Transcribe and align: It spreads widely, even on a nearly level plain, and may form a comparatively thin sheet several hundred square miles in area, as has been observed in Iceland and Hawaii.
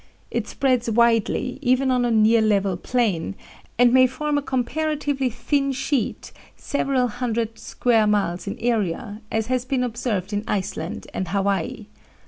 It 0.31 0.47
spreads 0.47 0.89
widely, 0.89 1.59
even 1.61 1.91
on 1.91 2.05
a 2.05 2.09
nearly 2.09 2.47
level 2.47 2.75
plain, 2.75 3.35
and 3.77 3.93
may 3.93 4.07
form 4.07 4.35
a 4.35 4.41
comparatively 4.41 5.29
thin 5.29 5.71
sheet 5.73 6.31
several 6.57 7.07
hundred 7.07 7.59
square 7.59 8.07
miles 8.07 8.47
in 8.47 8.57
area, 8.57 9.21
as 9.31 9.45
has 9.45 9.63
been 9.63 9.83
observed 9.83 10.33
in 10.33 10.43
Iceland 10.47 11.05
and 11.13 11.27
Hawaii. 11.27 11.85